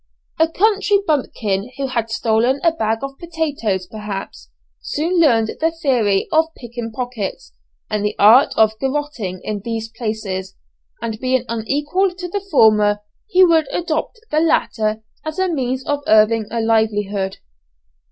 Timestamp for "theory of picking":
5.69-6.91